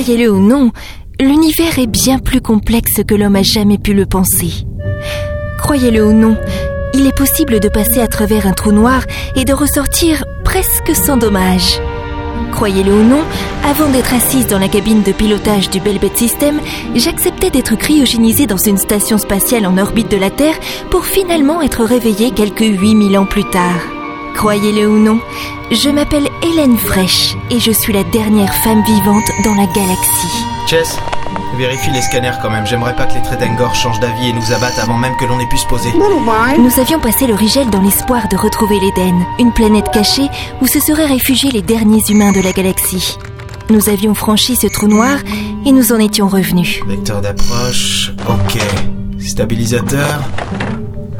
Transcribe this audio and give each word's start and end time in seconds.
Croyez-le 0.00 0.32
ou 0.32 0.40
non, 0.40 0.70
l'univers 1.20 1.78
est 1.78 1.86
bien 1.86 2.18
plus 2.18 2.40
complexe 2.40 3.02
que 3.06 3.14
l'homme 3.14 3.36
a 3.36 3.42
jamais 3.42 3.76
pu 3.76 3.92
le 3.92 4.06
penser. 4.06 4.64
Croyez-le 5.58 6.06
ou 6.06 6.14
non, 6.14 6.38
il 6.94 7.06
est 7.06 7.14
possible 7.14 7.60
de 7.60 7.68
passer 7.68 8.00
à 8.00 8.08
travers 8.08 8.46
un 8.46 8.54
trou 8.54 8.72
noir 8.72 9.02
et 9.36 9.44
de 9.44 9.52
ressortir 9.52 10.24
presque 10.42 10.96
sans 10.96 11.18
dommage. 11.18 11.78
Croyez-le 12.50 12.94
ou 12.94 13.02
non, 13.02 13.20
avant 13.62 13.90
d'être 13.90 14.14
assise 14.14 14.46
dans 14.46 14.58
la 14.58 14.68
cabine 14.68 15.02
de 15.02 15.12
pilotage 15.12 15.68
du 15.68 15.80
Belbet 15.80 16.12
System, 16.14 16.60
j'acceptais 16.94 17.50
d'être 17.50 17.76
cryogénisée 17.76 18.46
dans 18.46 18.56
une 18.56 18.78
station 18.78 19.18
spatiale 19.18 19.66
en 19.66 19.76
orbite 19.76 20.10
de 20.10 20.16
la 20.16 20.30
Terre 20.30 20.58
pour 20.90 21.04
finalement 21.04 21.60
être 21.60 21.84
réveillée 21.84 22.30
quelques 22.30 22.60
8000 22.60 23.18
ans 23.18 23.26
plus 23.26 23.44
tard. 23.44 23.99
Croyez-le 24.34 24.88
ou 24.88 24.98
non, 24.98 25.20
je 25.70 25.90
m'appelle 25.90 26.28
Hélène 26.42 26.78
Fraîche 26.78 27.36
et 27.50 27.60
je 27.60 27.70
suis 27.70 27.92
la 27.92 28.04
dernière 28.04 28.54
femme 28.54 28.82
vivante 28.84 29.30
dans 29.44 29.54
la 29.54 29.66
galaxie. 29.66 30.44
Chess, 30.66 30.96
vérifie 31.56 31.90
les 31.90 32.00
scanners 32.00 32.38
quand 32.40 32.50
même. 32.50 32.66
J'aimerais 32.66 32.96
pas 32.96 33.04
que 33.06 33.14
les 33.14 33.22
Tredengor 33.22 33.74
changent 33.74 34.00
d'avis 34.00 34.28
et 34.28 34.32
nous 34.32 34.52
abattent 34.52 34.78
avant 34.78 34.96
même 34.96 35.16
que 35.16 35.24
l'on 35.24 35.38
ait 35.40 35.48
pu 35.48 35.58
se 35.58 35.66
poser. 35.66 35.92
Nous 36.58 36.80
avions 36.80 37.00
passé 37.00 37.26
le 37.26 37.34
Rigel 37.34 37.68
dans 37.70 37.82
l'espoir 37.82 38.28
de 38.28 38.36
retrouver 38.36 38.78
l'Éden, 38.80 39.24
une 39.38 39.52
planète 39.52 39.90
cachée 39.92 40.28
où 40.60 40.66
se 40.66 40.80
seraient 40.80 41.06
réfugiés 41.06 41.50
les 41.50 41.62
derniers 41.62 42.02
humains 42.08 42.32
de 42.32 42.40
la 42.40 42.52
galaxie. 42.52 43.18
Nous 43.68 43.88
avions 43.88 44.14
franchi 44.14 44.56
ce 44.56 44.66
trou 44.66 44.88
noir 44.88 45.18
et 45.64 45.72
nous 45.72 45.92
en 45.92 45.98
étions 45.98 46.28
revenus. 46.28 46.80
Vecteur 46.86 47.20
d'approche, 47.20 48.12
ok. 48.28 48.58
Stabilisateur, 49.20 50.22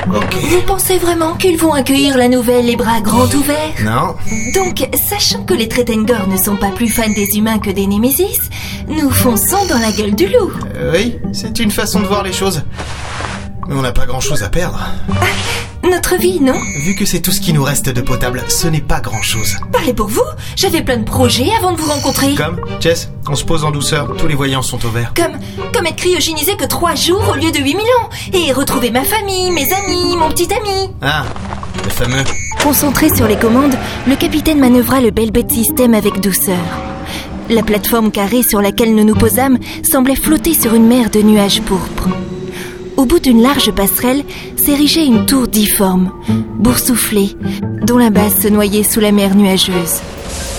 Vous 0.09 0.63
pensez 0.67 0.99
vraiment 0.99 1.35
qu'ils 1.35 1.59
vont 1.59 1.73
accueillir 1.73 2.17
la 2.17 2.29
nouvelle 2.29 2.67
les 2.67 2.77
bras 2.77 3.01
grands 3.01 3.27
ouverts 3.27 3.75
Non, 3.85 4.15
Donc, 4.55 4.89
sachant 5.09 5.45
que 5.45 5.55
les 5.55 5.69
Tretengor 5.69 6.27
ne 6.29 6.37
sont 6.37 6.57
pas 6.57 6.71
plus 6.71 6.89
fans 6.89 7.13
des 7.15 7.37
humains 7.37 7.59
que 7.59 7.71
des 7.71 7.87
Némésis, 7.87 8.41
nous 8.89 9.11
fonçons 9.11 9.65
dans 9.69 9.79
la 9.79 9.93
gueule 9.93 10.15
du 10.15 10.27
loup. 10.27 10.51
Euh, 10.75 10.93
oui, 10.95 11.19
c'est 11.33 11.59
une 11.61 11.71
façon 11.71 12.01
de 12.01 12.07
voir 12.07 12.23
les 12.23 12.33
choses. 12.33 12.63
Mais 13.69 13.75
on 13.75 13.83
n'a 13.83 13.93
pas 13.93 14.07
grand 14.07 14.21
chose 14.21 14.43
à 14.43 14.49
perdre. 14.49 14.81
Notre 15.83 16.17
vie, 16.17 16.41
non 16.41 16.61
Vu 16.85 16.95
que 16.95 17.05
c'est 17.07 17.21
tout 17.21 17.31
ce 17.31 17.41
qui 17.41 17.53
nous 17.53 17.63
reste 17.63 17.89
de 17.89 18.01
potable, 18.01 18.43
ce 18.49 18.69
n'est 18.69 18.81
pas 18.83 19.01
grand 19.01 19.23
chose. 19.23 19.57
Parlez 19.73 19.95
pour 19.95 20.09
vous, 20.09 20.25
j'avais 20.55 20.83
plein 20.83 20.99
de 20.99 21.05
projets 21.05 21.49
avant 21.59 21.73
de 21.73 21.79
vous 21.81 21.91
rencontrer. 21.91 22.35
Comme, 22.35 22.61
Chess, 22.81 23.09
on 23.29 23.35
se 23.35 23.45
pose 23.45 23.65
en 23.65 23.71
douceur, 23.71 24.15
tous 24.19 24.27
les 24.27 24.35
voyants 24.35 24.63
sont 24.63 24.85
au 24.85 24.91
vert. 24.91 25.13
Comme, 25.17 25.39
comme 25.73 25.87
être 25.87 25.97
cryogénisé 25.97 26.57
que 26.57 26.67
trois 26.67 26.95
jours 26.95 27.23
au 27.33 27.35
lieu 27.35 27.51
de 27.51 27.59
8000 27.59 27.77
ans. 27.77 28.11
Et 28.35 28.53
retrouver 28.53 28.91
ma 28.91 29.05
famille, 29.05 29.51
mes 29.51 29.67
amis, 29.73 30.17
mon 30.17 30.29
petit 30.29 30.49
ami. 30.53 30.91
Ah, 31.01 31.25
le 31.83 31.91
fameux. 31.91 32.25
Concentré 32.63 33.09
sur 33.15 33.27
les 33.27 33.37
commandes, 33.37 33.75
le 34.07 34.17
capitaine 34.17 34.59
manœuvra 34.59 35.01
le 35.01 35.11
Belbet 35.11 35.47
System 35.49 35.95
avec 35.95 36.21
douceur. 36.21 36.59
La 37.49 37.63
plateforme 37.63 38.13
carrée 38.13 38.43
sur 38.43 38.61
laquelle 38.61 38.95
nous 38.95 39.05
nous 39.05 39.17
posâmes 39.17 39.59
semblait 39.83 40.15
flotter 40.15 40.55
sur 40.55 40.75
une 40.75 40.87
mer 40.87 41.11
de 41.11 41.21
nuages 41.23 41.63
pourpres. 41.63 42.09
Au 43.01 43.07
bout 43.07 43.19
d'une 43.19 43.41
large 43.41 43.73
passerelle 43.73 44.25
s'érigeait 44.57 45.07
une 45.07 45.25
tour 45.25 45.49
difforme, 45.49 46.13
boursouflée, 46.59 47.35
dont 47.87 47.97
la 47.97 48.11
base 48.11 48.43
se 48.43 48.49
noyait 48.49 48.83
sous 48.83 49.01
la 49.01 49.11
mer 49.11 49.35
nuageuse. 49.35 50.03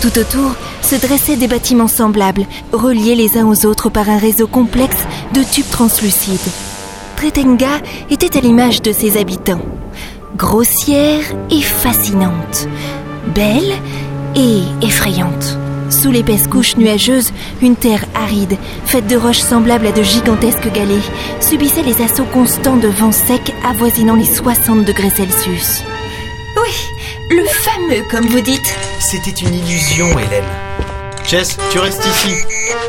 Tout 0.02 0.18
autour 0.18 0.56
se 0.82 0.96
dressaient 0.96 1.38
des 1.38 1.48
bâtiments 1.48 1.88
semblables, 1.88 2.48
reliés 2.74 3.14
les 3.14 3.38
uns 3.38 3.46
aux 3.46 3.68
autres 3.68 3.92
par 3.92 4.10
un 4.10 4.18
réseau 4.18 4.48
complexe 4.48 5.06
de 5.36 5.44
tubes 5.44 5.70
translucides. 5.70 6.40
Tretenga 7.16 7.80
était 8.10 8.36
à 8.36 8.42
l'image 8.42 8.82
de 8.82 8.92
ses 8.92 9.18
habitants. 9.18 9.62
Grossière 10.36 11.22
et 11.52 11.62
fascinante. 11.62 12.68
Belle 13.36 13.72
et 14.36 14.64
effrayante. 14.82 15.60
Sous 15.92 16.10
l'épaisse 16.10 16.48
couche 16.48 16.78
nuageuse, 16.78 17.32
une 17.62 17.76
terre 17.76 18.06
aride, 18.16 18.58
faite 18.86 19.08
de 19.08 19.18
roches 19.18 19.40
semblables 19.42 19.88
à 19.88 19.92
de 19.92 20.02
gigantesques 20.02 20.72
galets, 20.74 21.12
subissait 21.42 21.84
les 21.84 22.02
assauts 22.02 22.26
constants 22.26 22.78
de 22.78 22.88
vents 22.88 23.12
secs 23.12 23.54
avoisinant 23.70 24.16
les 24.16 24.26
60 24.26 24.86
degrés 24.86 25.10
Celsius. 25.10 25.84
Oui, 26.56 26.72
le 27.30 27.44
fameux, 27.46 28.04
comme 28.10 28.26
vous 28.26 28.42
dites. 28.42 28.74
C'était 29.00 29.32
une 29.32 29.54
illusion, 29.54 30.08
Hélène. 30.18 30.46
Chess, 31.28 31.58
tu 31.72 31.80
restes 31.80 32.06
ici, 32.06 32.36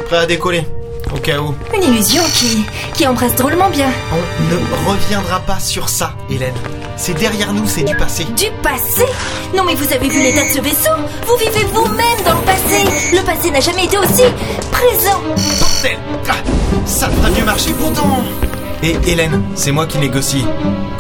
prêt 0.06 0.19
à 0.19 0.26
décoller, 0.26 0.65
au 1.12 1.19
cas 1.19 1.41
où. 1.41 1.55
Une 1.76 1.82
illusion 1.82 2.22
qui, 2.32 2.65
qui 2.94 3.06
embrasse 3.06 3.34
drôlement 3.34 3.69
bien. 3.71 3.91
On 4.12 4.55
ne 4.55 4.91
reviendra 4.91 5.41
pas 5.41 5.59
sur 5.59 5.88
ça, 5.88 6.15
Hélène. 6.31 6.55
C'est 6.97 7.14
derrière 7.19 7.53
nous, 7.53 7.66
c'est 7.66 7.82
du 7.82 7.97
passé. 7.97 8.25
Du 8.36 8.47
passé 8.62 9.04
Non 9.56 9.64
mais 9.64 9.75
vous 9.75 9.92
avez 9.92 10.08
vu 10.08 10.22
l'état 10.22 10.44
de 10.44 10.50
ce 10.50 10.60
vaisseau 10.60 10.92
Vous 11.26 11.36
vivez 11.36 11.64
vous-même 11.72 12.25
dans 12.25 12.34
le 12.34 12.44
passé 12.44 12.84
Le 13.12 13.20
passé 13.25 13.50
n'a 13.50 13.60
jamais 13.60 13.84
été 13.84 13.98
aussi 13.98 14.22
présent 14.70 15.20
Bordel 15.60 15.98
Ah, 16.28 16.34
Ça 16.86 17.08
devrait 17.08 17.31
mieux 17.32 17.44
marcher 17.44 17.70
pourtant 17.72 18.22
Et 18.82 18.97
Hélène, 19.10 19.42
c'est 19.54 19.72
moi 19.72 19.86
qui 19.86 19.98
négocie. 19.98 20.44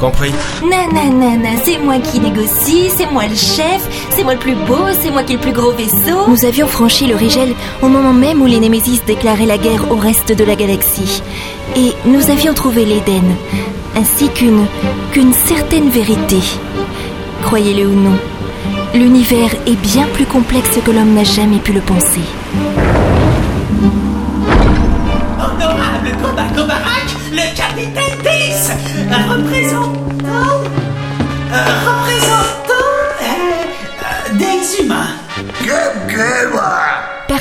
Compris? 0.00 0.32
Nanana, 0.68 1.50
c'est 1.64 1.78
moi 1.78 1.98
qui 2.00 2.18
négocie, 2.18 2.90
c'est 2.96 3.06
moi 3.10 3.22
le 3.28 3.36
chef, 3.36 3.88
c'est 4.10 4.24
moi 4.24 4.32
le 4.34 4.40
plus 4.40 4.56
beau, 4.56 4.86
c'est 5.00 5.10
moi 5.12 5.22
qui 5.22 5.34
ai 5.34 5.36
le 5.36 5.42
plus 5.42 5.52
gros 5.52 5.70
vaisseau. 5.70 6.26
Nous 6.26 6.44
avions 6.44 6.66
franchi 6.66 7.06
le 7.06 7.14
Rigel 7.14 7.54
au 7.82 7.86
moment 7.86 8.12
même 8.12 8.42
où 8.42 8.46
les 8.46 8.58
Némésis 8.58 9.04
déclaraient 9.06 9.46
la 9.46 9.58
guerre 9.58 9.92
au 9.92 9.96
reste 9.96 10.32
de 10.32 10.42
la 10.44 10.56
galaxie. 10.56 11.22
Et 11.76 11.92
nous 12.04 12.30
avions 12.30 12.52
trouvé 12.54 12.84
l'Éden, 12.84 13.22
ainsi 13.96 14.28
qu'une 14.30 14.66
qu'une 15.12 15.32
certaine 15.32 15.90
vérité. 15.90 16.40
Croyez-le 17.42 17.86
ou 17.86 17.94
non, 17.94 18.16
l'univers 18.94 19.50
est 19.66 19.80
bien 19.80 20.06
plus 20.14 20.26
complexe 20.26 20.78
que 20.84 20.90
l'homme 20.90 21.14
n'a 21.14 21.24
jamais 21.24 21.58
pu 21.58 21.72
le 21.72 21.80
penser. 21.80 22.20
Honorable 25.38 26.12
Koba 26.22 26.44
Kobarak, 26.54 27.08
le 27.32 27.56
capitaine 27.56 28.18
Peace, 28.22 28.70
un 29.10 29.34
représentant, 29.34 30.62
un 31.52 31.72
représentant 31.88 32.88
euh, 33.22 33.26
euh, 34.02 34.38
des 34.38 34.82
humains. 34.82 35.16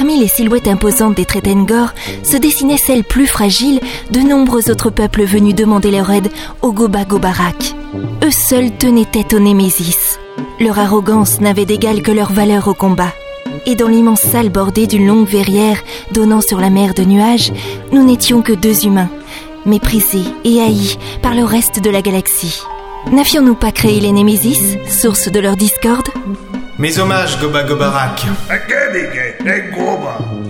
Parmi 0.01 0.19
les 0.19 0.27
silhouettes 0.27 0.67
imposantes 0.67 1.13
des 1.13 1.25
Tretengor 1.25 1.93
se 2.23 2.35
dessinaient 2.35 2.75
celles 2.75 3.03
plus 3.03 3.27
fragiles 3.27 3.79
de 4.09 4.19
nombreux 4.19 4.71
autres 4.71 4.89
peuples 4.89 5.25
venus 5.25 5.53
demander 5.53 5.91
leur 5.91 6.09
aide 6.09 6.31
au 6.63 6.71
Goba 6.71 7.05
Gobarak. 7.05 7.75
Eux 8.23 8.31
seuls 8.31 8.71
tenaient 8.71 9.05
tête 9.05 9.35
aux 9.35 9.39
Némésis. 9.39 10.17
Leur 10.59 10.79
arrogance 10.79 11.39
n'avait 11.39 11.67
d'égal 11.67 12.01
que 12.01 12.11
leur 12.11 12.33
valeur 12.33 12.67
au 12.67 12.73
combat. 12.73 13.13
Et 13.67 13.75
dans 13.75 13.89
l'immense 13.89 14.21
salle 14.21 14.49
bordée 14.49 14.87
d'une 14.87 15.05
longue 15.05 15.27
verrière 15.27 15.77
donnant 16.11 16.41
sur 16.41 16.59
la 16.59 16.71
mer 16.71 16.95
de 16.95 17.03
nuages, 17.03 17.53
nous 17.91 18.03
n'étions 18.03 18.41
que 18.41 18.53
deux 18.53 18.87
humains, 18.87 19.09
méprisés 19.67 20.25
et 20.43 20.61
haïs 20.61 20.97
par 21.21 21.35
le 21.35 21.43
reste 21.43 21.79
de 21.79 21.91
la 21.91 22.01
galaxie. 22.01 22.59
N'avions-nous 23.11 23.53
pas 23.53 23.71
créé 23.71 23.99
les 23.99 24.11
Némésis, 24.11 24.77
source 24.89 25.31
de 25.31 25.39
leur 25.39 25.55
discorde? 25.55 26.07
Mes 26.81 26.97
hommages, 26.97 27.39
Goba 27.39 27.61
Gobarak. 27.61 28.25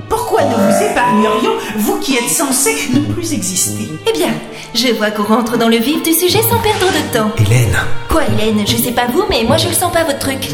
Pourquoi 0.07 0.43
ne 0.43 0.55
vous 0.55 0.81
épargnerions, 0.89 1.51
vous 1.75 1.99
qui 1.99 2.15
êtes 2.15 2.29
censés 2.29 2.87
ne 2.93 2.99
plus 3.13 3.33
exister? 3.33 3.89
Eh 4.07 4.13
bien, 4.13 4.29
je 4.73 4.93
vois 4.93 5.11
qu'on 5.11 5.23
rentre 5.23 5.57
dans 5.57 5.67
le 5.67 5.75
vif 5.75 6.01
du 6.03 6.13
sujet 6.13 6.41
sans 6.41 6.59
perdre 6.59 6.85
de 6.87 7.13
temps. 7.17 7.31
Hélène, 7.37 7.77
Quoi, 8.07 8.21
Hélène? 8.23 8.65
Je 8.65 8.77
sais 8.77 8.93
pas 8.93 9.07
vous, 9.11 9.25
mais 9.29 9.43
moi 9.43 9.57
je 9.57 9.67
le 9.67 9.73
sens 9.73 9.91
pas 9.91 10.05
votre 10.05 10.19
truc. 10.19 10.51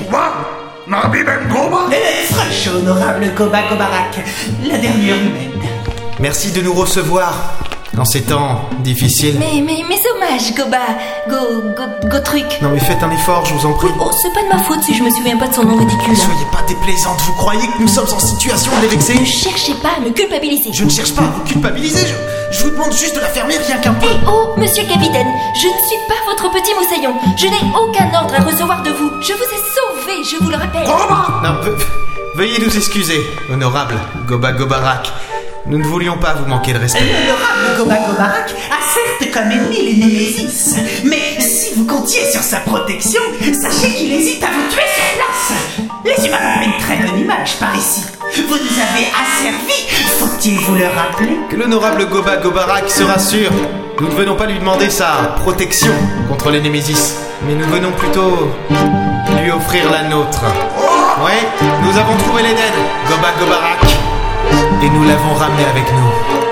Eh, 1.92 2.34
Fraîche, 2.34 2.70
honorable 2.76 3.28
Koba 3.36 3.62
Kobarak, 3.70 4.18
la 4.68 4.80
dernière 4.80 5.18
humaine. 5.18 5.52
merci 6.20 6.52
de 6.54 6.62
nous 6.64 6.74
recevoir 6.74 7.54
en 8.00 8.06
ces 8.06 8.22
temps 8.24 8.62
difficiles. 8.80 9.36
Mais, 9.40 9.62
mais, 9.62 9.84
mes 9.88 10.00
hommages, 10.14 10.54
Goba, 10.56 10.78
Go, 11.30 11.62
Go, 11.76 12.08
Go 12.10 12.20
truc. 12.24 12.46
Non 12.62 12.70
mais 12.70 12.80
faites 12.80 13.02
un 13.02 13.12
effort, 13.12 13.46
je 13.46 13.54
vous 13.56 13.66
en 13.66 13.74
prie. 13.74 13.88
Oh, 14.00 14.12
c'est 14.22 14.34
pas 14.34 14.44
de 14.44 14.50
ma 14.50 14.64
faute 14.64 14.84
si 14.84 14.94
je 14.96 15.04
me 15.04 15.10
souviens 15.10 15.38
pas 15.38 15.48
de 15.48 15.54
son 15.54 15.64
nom 15.64 15.76
ridicule. 15.78 16.16
Soyez 16.16 16.46
pas 16.52 16.62
déplaisante, 16.68 17.20
vous 17.22 17.34
croyez 17.34 17.66
que 17.68 17.82
nous 17.82 17.88
sommes 17.88 18.08
en 18.14 18.20
situation 18.20 18.72
de 18.78 18.82
les 18.84 18.88
vexer? 18.90 19.16
Ne 19.20 19.26
cherchez 19.26 19.74
pas 19.76 19.90
à 19.98 20.00
me 20.00 20.10
culpabiliser. 20.12 20.72
Je 20.74 20.84
ne 20.84 20.90
cherche 20.90 21.14
pas 21.16 21.24
à 21.24 21.26
vous 21.28 21.44
culpabiliser, 21.44 22.06
je, 22.08 22.58
je 22.58 22.64
vous 22.64 22.72
demande 22.72 22.94
juste 22.94 23.16
de 23.16 23.22
la 23.22 23.28
fermer 23.30 23.58
rien 23.58 23.78
qu'un 23.78 23.94
peu. 23.94 24.08
Eh 24.12 24.18
oh, 24.28 24.50
monsieur 24.58 24.84
capitaine, 24.84 25.28
je 25.56 25.68
ne 25.68 25.74
suis 25.88 26.00
pas 26.08 26.16
votre 26.30 26.52
petit 26.52 26.74
moussaillon. 26.76 27.14
Je 27.38 27.46
n'ai 27.48 27.72
aucun 27.82 28.10
ordre 28.20 28.36
à 28.36 28.44
recevoir 28.44 28.84
de 28.84 28.92
vous. 28.92 29.12
Je 29.22 29.34
vous 29.34 29.44
ai 29.44 29.62
sauvé, 29.74 30.24
je 30.24 30.44
vous 30.44 30.50
le 30.52 30.58
rappelle. 30.58 30.88
Non, 30.88 31.62
ve- 31.64 31.78
veuillez 32.36 32.60
nous 32.60 32.76
excuser, 32.76 33.20
honorable 33.52 33.96
Goba 34.28 34.52
Gobarak. 34.52 35.12
Nous 35.70 35.78
ne 35.80 35.84
voulions 35.84 36.18
pas 36.18 36.34
vous 36.34 36.46
manquer 36.46 36.72
de 36.72 36.80
respect. 36.80 37.02
L'honorable 37.02 37.78
Koba 37.78 37.96
Kobarak 37.98 38.52
a 38.72 39.20
certes 39.20 39.34
comme 39.34 39.52
ennemi 39.52 39.76
les 39.76 40.06
Némésis, 40.06 40.76
mais 41.04 41.42
si 41.42 41.74
vous 41.76 41.86
comptiez 41.86 42.32
sur 42.32 42.42
sa 42.42 42.62
protection, 42.62 43.22
sachez 43.42 43.94
qu'il 43.94 44.14
hésite 44.14 44.42
à 44.44 44.48
vous 44.48 44.70
tuer 44.70 44.86
sur 44.96 45.18
place. 45.18 45.90
Les 46.06 46.26
humains 46.26 46.38
pas 46.38 46.64
une 46.64 46.78
très 46.82 46.96
bonne 47.06 47.20
image 47.20 47.58
par 47.60 47.76
ici. 47.76 48.04
Vous 48.48 48.56
nous 48.56 48.80
avez 48.80 49.08
asservis, 49.12 49.88
faut-il 50.20 50.58
vous 50.60 50.76
le 50.76 50.86
rappeler? 50.88 51.38
Que 51.50 51.58
l'honorable 51.58 52.08
Goba 52.08 52.38
Gobarak 52.38 52.90
se 52.90 53.04
rassure. 53.04 53.52
Nous 54.00 54.08
ne 54.08 54.14
venons 54.14 54.36
pas 54.36 54.46
lui 54.46 54.60
demander 54.60 54.90
sa 54.90 55.36
protection 55.42 55.92
contre 56.30 56.50
les 56.50 56.62
Némésis, 56.62 57.16
mais 57.46 57.56
nous 57.56 57.68
venons 57.68 57.92
plutôt 57.92 58.54
lui 59.42 59.52
offrir 59.52 59.92
la 59.92 60.04
nôtre. 60.04 60.44
Ouais, 61.26 61.66
nous 61.84 61.98
avons 61.98 62.16
trouvé 62.20 62.44
l'Éden, 62.44 62.74
Goba 63.10 63.32
Gobarak. 63.38 63.87
Et 64.84 64.90
nous 64.90 65.04
l'avons 65.04 65.34
ramené 65.34 65.64
avec 65.66 65.92
nous. 65.94 66.47